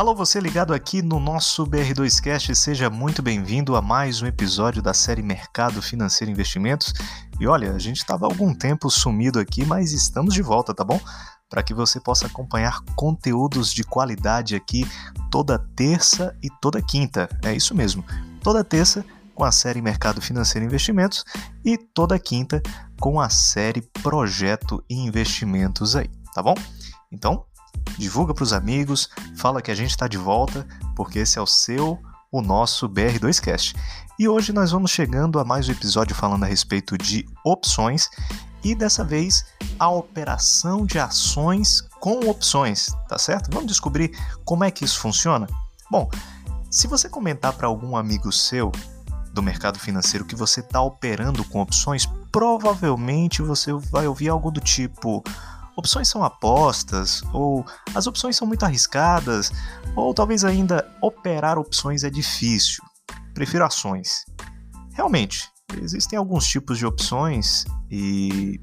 [0.00, 4.94] Alô, você ligado aqui no nosso BR2Cast, seja muito bem-vindo a mais um episódio da
[4.94, 6.94] série Mercado Financeiro e Investimentos.
[7.38, 10.98] E olha, a gente estava algum tempo sumido aqui, mas estamos de volta, tá bom?
[11.50, 14.90] Para que você possa acompanhar conteúdos de qualidade aqui
[15.30, 17.28] toda terça e toda quinta.
[17.44, 18.02] É isso mesmo,
[18.42, 19.04] toda terça
[19.34, 21.26] com a série Mercado Financeiro e Investimentos
[21.62, 22.62] e toda quinta
[22.98, 26.54] com a série Projeto e Investimentos aí, tá bom?
[27.12, 27.44] Então,
[27.98, 30.66] divulga para os amigos, fala que a gente está de volta,
[30.96, 31.98] porque esse é o seu,
[32.32, 33.74] o nosso BR2Cast.
[34.18, 38.08] E hoje nós vamos chegando a mais um episódio falando a respeito de opções
[38.62, 39.44] e dessa vez
[39.78, 43.50] a operação de ações com opções, tá certo?
[43.50, 44.10] Vamos descobrir
[44.44, 45.46] como é que isso funciona?
[45.90, 46.08] Bom,
[46.70, 48.70] se você comentar para algum amigo seu
[49.32, 54.60] do mercado financeiro que você está operando com opções, provavelmente você vai ouvir algo do
[54.60, 55.22] tipo:
[55.80, 57.64] opções são apostas, ou
[57.94, 59.50] as opções são muito arriscadas,
[59.96, 62.84] ou talvez ainda operar opções é difícil.
[63.34, 64.24] Prefiro ações.
[64.92, 65.48] Realmente,
[65.82, 68.60] existem alguns tipos de opções e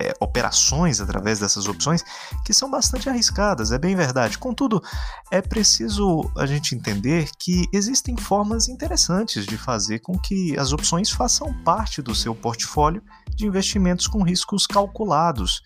[0.00, 2.04] é, operações através dessas opções
[2.44, 4.38] que são bastante arriscadas, é bem verdade.
[4.38, 4.82] Contudo,
[5.30, 11.10] é preciso a gente entender que existem formas interessantes de fazer com que as opções
[11.10, 13.02] façam parte do seu portfólio
[13.34, 15.62] de investimentos com riscos calculados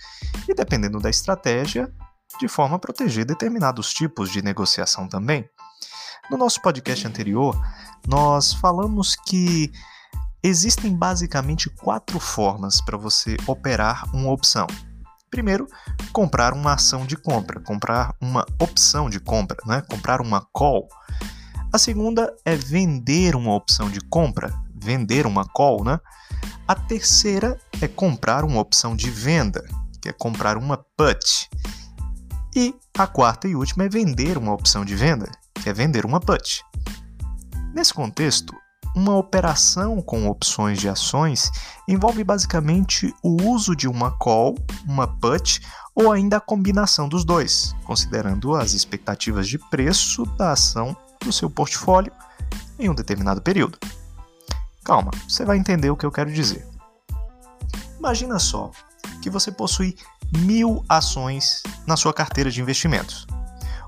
[0.48, 1.92] e, dependendo da estratégia,
[2.38, 5.48] de forma a proteger determinados tipos de negociação também.
[6.30, 7.58] No nosso podcast anterior,
[8.06, 9.72] nós falamos que
[10.42, 14.66] Existem basicamente quatro formas para você operar uma opção.
[15.30, 15.66] Primeiro,
[16.12, 19.82] comprar uma ação de compra, comprar uma opção de compra, né?
[19.82, 20.88] comprar uma call.
[21.72, 25.84] A segunda é vender uma opção de compra, vender uma call.
[25.84, 25.98] Né?
[26.66, 29.66] A terceira é comprar uma opção de venda,
[30.00, 31.50] que é comprar uma put.
[32.54, 36.20] E a quarta e última é vender uma opção de venda, que é vender uma
[36.20, 36.64] put.
[37.74, 38.54] Nesse contexto,
[38.98, 41.52] uma operação com opções de ações
[41.86, 45.60] envolve basicamente o uso de uma call, uma put
[45.94, 51.48] ou ainda a combinação dos dois, considerando as expectativas de preço da ação do seu
[51.48, 52.12] portfólio
[52.76, 53.78] em um determinado período.
[54.84, 56.66] Calma, você vai entender o que eu quero dizer.
[57.98, 58.72] Imagina só
[59.22, 59.96] que você possui
[60.38, 63.28] mil ações na sua carteira de investimentos.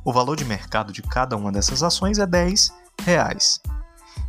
[0.04, 2.72] O valor de mercado de cada uma dessas ações é 10
[3.04, 3.60] reais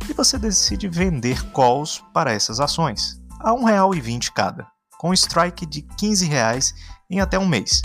[0.08, 4.66] e você decide vender calls para essas ações a R$ 1,20 cada,
[4.98, 6.74] com strike de 15 reais
[7.10, 7.82] em até um mês.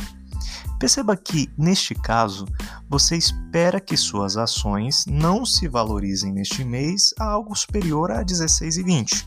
[0.79, 2.45] Perceba que, neste caso,
[2.87, 8.25] você espera que suas ações não se valorizem neste mês a algo superior a R$
[8.25, 9.25] 16,20,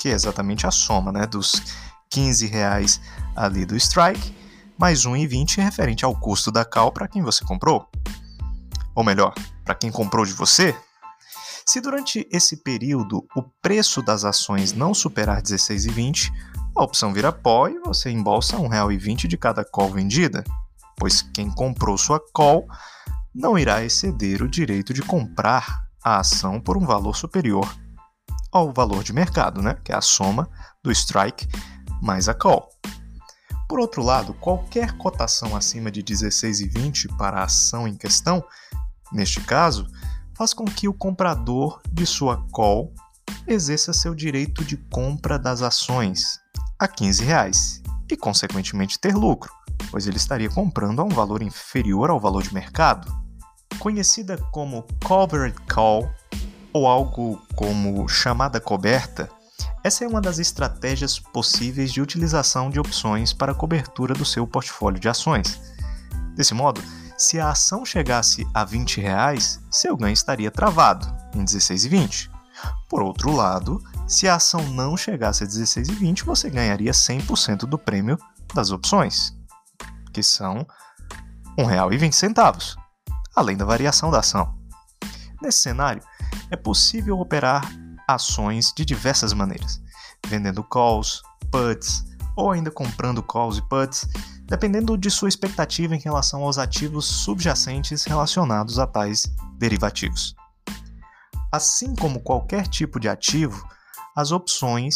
[0.00, 1.62] que é exatamente a soma né, dos
[2.10, 3.00] 15 reais
[3.36, 4.34] ali do strike,
[4.76, 7.86] mais R$ 1,20 referente ao custo da call para quem você comprou.
[8.94, 9.32] Ou melhor,
[9.64, 10.74] para quem comprou de você,
[11.68, 16.32] se durante esse período o preço das ações não superar R$ 16,20,
[16.74, 20.42] a opção vira pó e você embolsa R$ 1,20 de cada call vendida,
[20.96, 22.66] pois quem comprou sua call
[23.34, 27.68] não irá exceder o direito de comprar a ação por um valor superior
[28.50, 29.76] ao valor de mercado, né?
[29.84, 30.48] que é a soma
[30.82, 31.46] do strike
[32.00, 32.70] mais a call.
[33.68, 38.42] Por outro lado, qualquer cotação acima de 16,20 para a ação em questão,
[39.12, 39.86] neste caso,
[40.38, 42.94] faz com que o comprador de sua call
[43.44, 46.38] exerça seu direito de compra das ações
[46.78, 49.52] a 15 reais e, consequentemente, ter lucro,
[49.90, 53.12] pois ele estaria comprando a um valor inferior ao valor de mercado.
[53.80, 56.08] Conhecida como covered call
[56.72, 59.28] ou algo como chamada coberta,
[59.82, 65.00] essa é uma das estratégias possíveis de utilização de opções para cobertura do seu portfólio
[65.00, 65.60] de ações.
[66.36, 66.80] Desse modo,
[67.18, 72.30] se a ação chegasse a 20 reais, seu ganho estaria travado em 16,20.
[72.88, 78.16] Por outro lado, se a ação não chegasse a 16,20, você ganharia 100% do prêmio
[78.54, 79.36] das opções,
[80.12, 80.64] que são
[81.58, 82.76] R$ 1,20,
[83.34, 84.56] além da variação da ação.
[85.42, 86.02] Nesse cenário,
[86.50, 87.68] é possível operar
[88.06, 89.82] ações de diversas maneiras,
[90.26, 91.20] vendendo calls,
[91.50, 92.07] puts
[92.38, 94.08] ou ainda comprando calls e puts
[94.44, 99.26] dependendo de sua expectativa em relação aos ativos subjacentes relacionados a tais
[99.58, 100.34] derivativos.
[101.52, 103.62] Assim como qualquer tipo de ativo,
[104.16, 104.94] as opções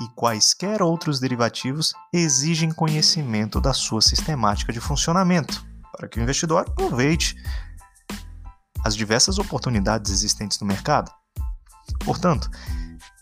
[0.00, 6.60] e quaisquer outros derivativos exigem conhecimento da sua sistemática de funcionamento, para que o investidor
[6.60, 7.34] aproveite
[8.84, 11.10] as diversas oportunidades existentes no mercado.
[12.04, 12.48] Portanto,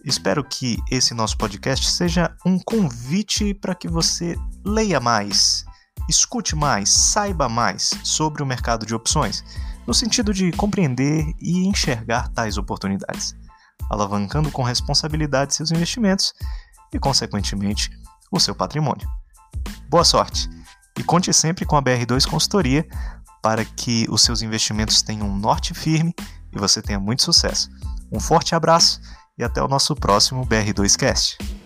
[0.04, 5.64] Espero que esse nosso podcast seja um convite para que você leia mais,
[6.10, 9.42] escute mais, saiba mais sobre o mercado de opções.
[9.86, 13.36] no sentido de compreender e enxergar tais oportunidades,
[13.90, 16.32] alavancando com responsabilidade seus investimentos
[16.90, 17.90] e, consequentemente,
[18.32, 19.06] o seu patrimônio.
[19.90, 20.48] Boa sorte
[20.98, 22.86] e conte sempre com a BR2 Consultoria
[23.42, 26.14] para que os seus investimentos tenham um norte firme
[26.50, 27.68] e você tenha muito sucesso.
[28.10, 29.02] Um forte abraço
[29.38, 31.63] e até o nosso próximo BR2Cast.